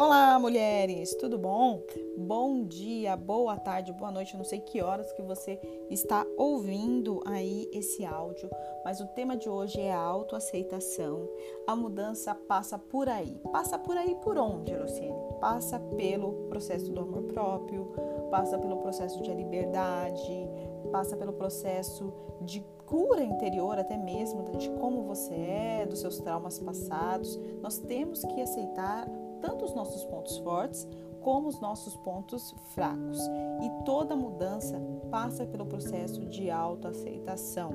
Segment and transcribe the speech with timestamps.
[0.00, 1.82] Olá, mulheres, tudo bom?
[2.16, 4.32] Bom dia, boa tarde, boa noite.
[4.32, 5.60] Eu não sei que horas que você
[5.90, 8.48] está ouvindo aí esse áudio,
[8.82, 11.28] mas o tema de hoje é a autoaceitação.
[11.66, 13.38] A mudança passa por aí.
[13.52, 15.14] Passa por aí por onde, Luciene?
[15.38, 17.92] Passa pelo processo do amor próprio,
[18.30, 20.48] passa pelo processo de liberdade,
[20.90, 22.10] passa pelo processo
[22.40, 27.38] de cura interior, até mesmo de como você é, dos seus traumas passados.
[27.60, 29.06] Nós temos que aceitar
[29.40, 30.86] tanto os nossos pontos fortes
[31.20, 33.18] como os nossos pontos fracos.
[33.62, 37.72] E toda mudança passa pelo processo de autoaceitação.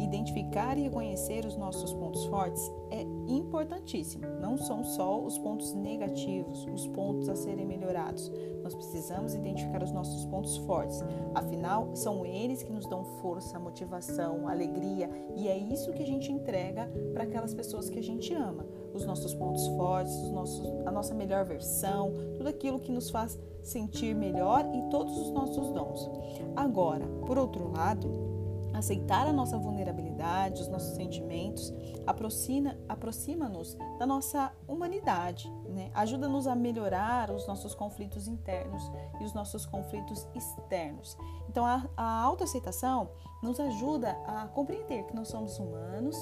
[0.00, 4.24] Identificar e reconhecer os nossos pontos fortes é importantíssimo.
[4.40, 8.30] Não são só os pontos negativos, os pontos a serem melhorados.
[8.62, 11.02] Nós precisamos identificar os nossos pontos fortes.
[11.34, 16.30] Afinal, são eles que nos dão força, motivação, alegria, e é isso que a gente
[16.30, 20.90] entrega para aquelas pessoas que a gente ama os nossos pontos fortes, os nossos, a
[20.90, 26.10] nossa melhor versão, tudo aquilo que nos faz sentir melhor e todos os nossos dons.
[26.56, 28.28] Agora, por outro lado,
[28.74, 31.72] aceitar a nossa vulnerabilidade, os nossos sentimentos,
[32.06, 33.50] aproxima-nos aproxima
[33.98, 35.90] da nossa humanidade, né?
[35.94, 38.82] ajuda-nos a melhorar os nossos conflitos internos
[39.20, 41.16] e os nossos conflitos externos.
[41.48, 43.10] Então, a, a autoaceitação
[43.42, 46.16] nos ajuda a compreender que nós somos humanos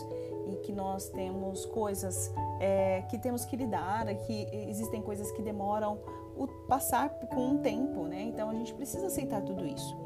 [0.48, 5.98] e que nós temos coisas é, que temos que lidar, que existem coisas que demoram
[6.36, 8.22] o passar com um tempo, né?
[8.22, 9.96] Então a gente precisa aceitar tudo isso.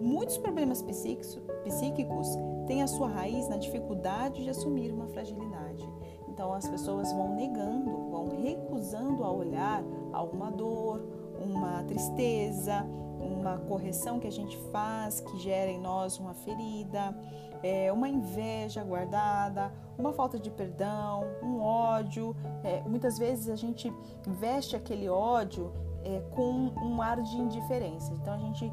[0.00, 2.28] Muitos problemas psíquicos
[2.66, 5.88] têm a sua raiz na dificuldade de assumir uma fragilidade.
[6.28, 11.02] Então as pessoas vão negando, vão recusando a olhar alguma dor,
[11.40, 12.86] uma tristeza,
[13.20, 17.16] uma correção que a gente faz que gera em nós uma ferida,
[17.62, 22.34] é, uma inveja guardada, uma falta de perdão, um ódio.
[22.64, 23.92] É, muitas vezes a gente
[24.26, 25.72] veste aquele ódio
[26.04, 28.12] é, com um ar de indiferença.
[28.14, 28.72] Então a gente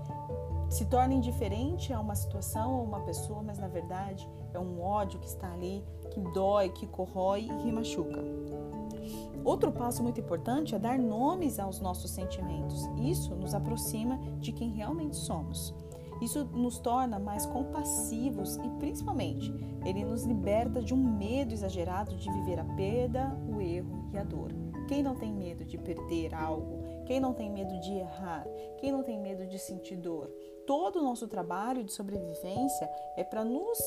[0.70, 5.20] se torna indiferente a uma situação ou uma pessoa, mas na verdade é um ódio
[5.20, 8.24] que está ali, que dói, que corrói e que machuca.
[9.44, 12.88] Outro passo muito importante é dar nomes aos nossos sentimentos.
[12.98, 15.74] Isso nos aproxima de quem realmente somos.
[16.22, 19.54] Isso nos torna mais compassivos e, principalmente,
[19.86, 24.24] ele nos liberta de um medo exagerado de viver a perda, o erro e a
[24.24, 24.52] dor.
[24.88, 26.80] Quem não tem medo de perder algo?
[27.06, 28.46] Quem não tem medo de errar?
[28.78, 30.30] Quem não tem medo de sentir dor?
[30.68, 33.80] Todo o nosso trabalho de sobrevivência é para nos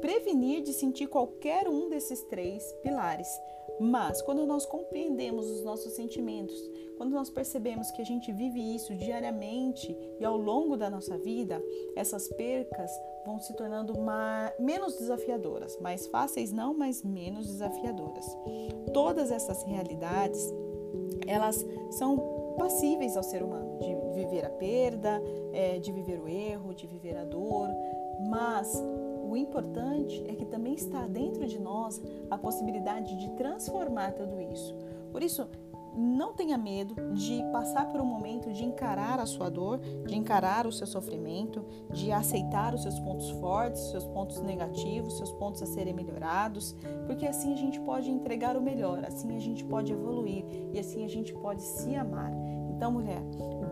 [0.00, 3.28] prevenir de sentir qualquer um desses três pilares.
[3.78, 6.56] Mas quando nós compreendemos os nossos sentimentos,
[6.96, 11.62] quando nós percebemos que a gente vive isso diariamente e ao longo da nossa vida,
[11.94, 12.90] essas percas
[13.26, 18.26] vão se tornando mais, menos desafiadoras, mais fáceis não, mas menos desafiadoras.
[18.94, 20.40] Todas essas realidades,
[21.26, 26.74] elas são passíveis ao ser humano de viver a perda, é, de viver o erro,
[26.74, 27.68] de viver a dor,
[28.30, 28.72] mas
[29.30, 32.00] o importante é que também está dentro de nós
[32.30, 34.74] a possibilidade de transformar tudo isso.
[35.10, 35.48] Por isso,
[35.96, 40.66] não tenha medo de passar por um momento de encarar a sua dor, de encarar
[40.66, 45.66] o seu sofrimento, de aceitar os seus pontos fortes, seus pontos negativos, seus pontos a
[45.66, 46.76] serem melhorados,
[47.06, 50.44] porque assim a gente pode entregar o melhor, assim a gente pode evoluir
[50.74, 52.30] e assim a gente pode se amar.
[52.76, 53.22] Então, mulher,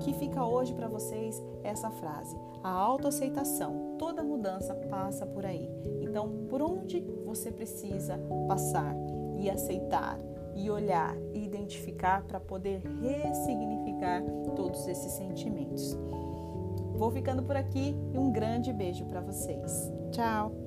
[0.01, 3.97] que fica hoje para vocês essa frase: a autoaceitação.
[3.99, 5.69] Toda mudança passa por aí.
[6.01, 8.19] Então, por onde você precisa
[8.49, 8.95] passar
[9.37, 10.19] e aceitar
[10.57, 14.23] e olhar e identificar para poder ressignificar
[14.55, 15.97] todos esses sentimentos.
[16.95, 19.93] Vou ficando por aqui e um grande beijo para vocês.
[20.13, 20.64] Tchau!